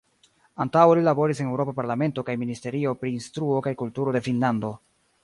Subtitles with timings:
[0.63, 4.73] Antaŭe li laboris en Eŭropa Parlamento kaj ministerio pri instruo kaj kulturo de Finnlando.